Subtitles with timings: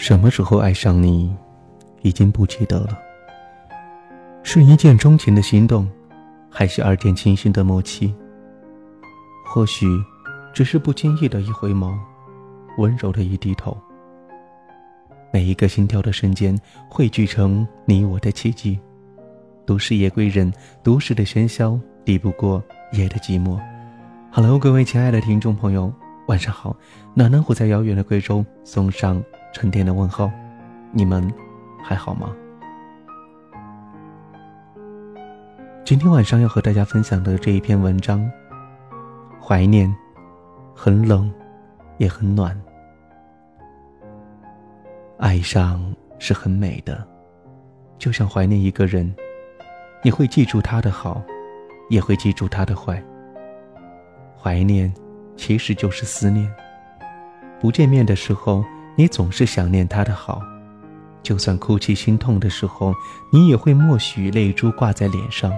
[0.00, 1.30] 什么时候爱上你，
[2.00, 2.98] 已经不记得了。
[4.42, 5.86] 是一见钟情的心动，
[6.48, 8.14] 还是二见倾心的默契？
[9.44, 9.86] 或许，
[10.54, 11.94] 只是不经意的一回眸，
[12.78, 13.76] 温柔的一低头。
[15.34, 16.58] 每一个心跳的瞬间，
[16.88, 18.80] 汇聚成你我的奇迹。
[19.66, 20.50] 都市夜归人，
[20.82, 23.60] 都市的喧嚣抵不过夜的寂寞。
[24.32, 25.92] Hello，各位亲爱的听众朋友，
[26.30, 26.76] 晚上好。
[27.12, 29.20] 暖暖虎在遥远的贵州送上。
[29.52, 30.30] 春天的问候，
[30.92, 31.28] 你们
[31.82, 32.32] 还好吗？
[35.84, 38.30] 今天晚上要和大家分享的这一篇文章，
[39.42, 39.92] 怀念，
[40.72, 41.28] 很冷，
[41.98, 42.56] 也很暖。
[45.18, 45.84] 爱上
[46.20, 47.04] 是很美的，
[47.98, 49.12] 就像怀念一个人，
[50.00, 51.20] 你会记住他的好，
[51.88, 53.02] 也会记住他的坏。
[54.40, 54.94] 怀念
[55.40, 56.46] 其实就是思念，
[57.58, 58.62] 不见面的时候。
[58.96, 60.42] 你总是想念他的好，
[61.22, 62.92] 就算哭泣心痛的时候，
[63.32, 65.50] 你也会默许泪珠挂在脸上。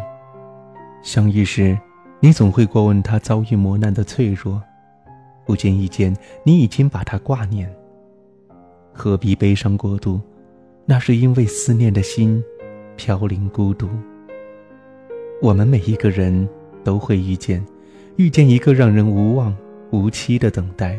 [1.02, 1.76] 相遇时，
[2.20, 4.62] 你总会过问他遭遇磨难的脆弱，
[5.44, 7.68] 不经意间，你已经把他挂念。
[8.92, 10.20] 何必悲伤过度？
[10.84, 12.40] 那是因为思念的心
[12.94, 13.88] 飘零孤独。
[15.40, 16.48] 我们每一个人
[16.84, 17.64] 都会遇见，
[18.14, 19.52] 遇见一个让人无望
[19.92, 20.98] 无期的等待。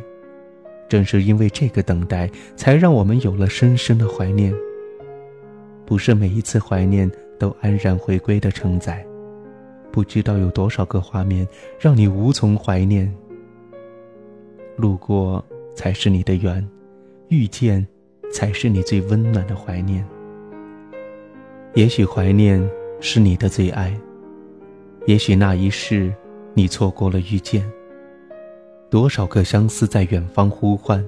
[0.88, 4.54] 正是因为这个等待，才让我们有了深深的怀念。
[5.86, 9.06] 不是每一次怀念都安然回归的承载，
[9.92, 11.48] 不知道有多少个画面
[11.80, 13.12] 让你无从怀念。
[14.78, 15.44] 路过
[15.76, 16.66] 才是你的缘，
[17.30, 17.86] 遇见
[18.32, 20.08] 才是你最温暖的怀念。
[21.74, 22.64] 也许怀念
[23.00, 23.92] 是你的最爱，
[25.08, 26.14] 也许那一世
[26.54, 27.64] 你错过了遇见。
[28.94, 31.04] 多少个相思在远方呼唤，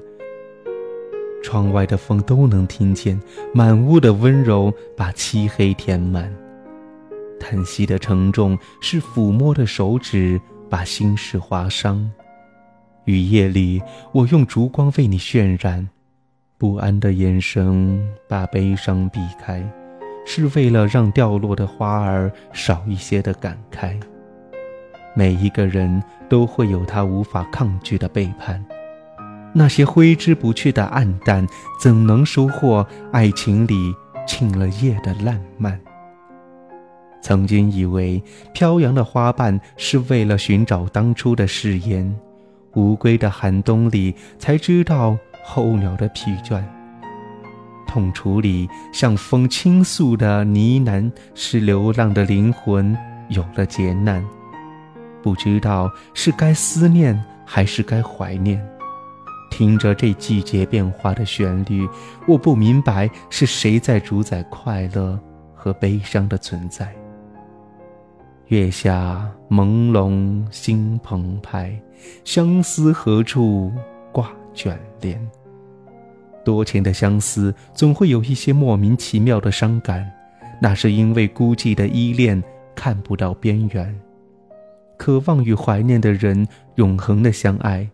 [1.43, 3.21] 窗外的风都能听见，
[3.53, 6.33] 满屋的温柔把漆黑填满。
[7.39, 12.09] 叹息的沉重是抚摸的手指把心事划伤。
[13.03, 13.79] 雨夜里，
[14.11, 15.87] 我用烛光为你渲染，
[16.57, 19.63] 不安的眼神把悲伤避开，
[20.25, 23.95] 是为了让掉落的花儿少一些的感慨。
[25.15, 28.63] 每一个人都会有他无法抗拒的背叛，
[29.53, 31.47] 那些挥之不去的暗淡，
[31.79, 33.95] 怎能收获爱情里
[34.27, 35.79] 沁了夜的烂漫？
[37.21, 38.21] 曾经以为
[38.53, 42.13] 飘扬的花瓣是为了寻找当初的誓言，
[42.73, 46.61] 无归的寒冬里才知道候鸟的疲倦。
[47.87, 52.95] 痛楚里向风倾诉的呢喃，是流浪的灵魂
[53.29, 54.21] 有了劫难。
[55.25, 58.63] 不知道是该思念还是该怀念，
[59.49, 61.89] 听着这季节变化的旋律，
[62.27, 65.19] 我不明白是谁在主宰快乐
[65.55, 66.95] 和悲伤的存在。
[68.49, 71.75] 月下朦胧心澎湃，
[72.23, 73.73] 相思何处
[74.11, 75.19] 挂卷帘？
[76.43, 80.07] 多情的相思总会有一些莫名其妙的伤感，
[80.61, 82.43] 那是因为孤寂的依恋
[82.75, 83.99] 看不到边缘。
[84.97, 87.89] 渴望与怀念的人永恒的相爱，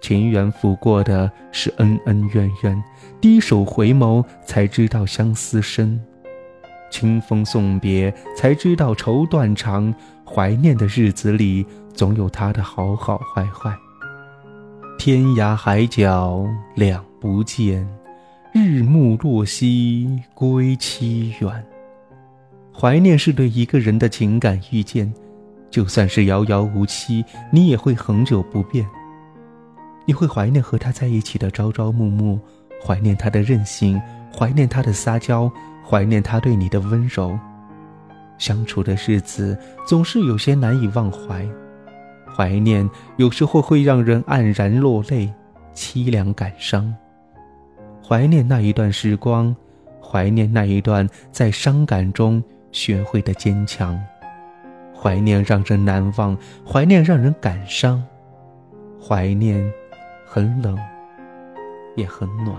[0.00, 2.82] 情缘抚过的是恩恩怨怨，
[3.20, 6.00] 低首回眸才知道相思深，
[6.90, 9.94] 清风送别才知道愁断肠。
[10.28, 11.64] 怀念的日子里，
[11.94, 13.72] 总有他的好好坏坏。
[14.98, 17.88] 天涯海角两不见，
[18.52, 21.64] 日暮落西归期远。
[22.72, 25.14] 怀念是对一个人的情感遇见。
[25.70, 28.86] 就算是遥遥无期，你也会恒久不变。
[30.04, 32.38] 你会怀念和他在一起的朝朝暮暮，
[32.84, 34.00] 怀念他的任性，
[34.32, 35.50] 怀念他的撒娇，
[35.84, 37.38] 怀念他对你的温柔。
[38.38, 41.46] 相处的日子总是有些难以忘怀，
[42.32, 45.32] 怀念有时候会让人黯然落泪，
[45.74, 46.94] 凄凉感伤。
[48.06, 49.54] 怀念那一段时光，
[50.00, 53.98] 怀念那一段在伤感中学会的坚强。
[55.06, 56.36] 怀念让人难忘，
[56.66, 58.02] 怀念让人感伤，
[59.00, 59.72] 怀念
[60.26, 60.76] 很冷，
[61.94, 62.56] 也很暖。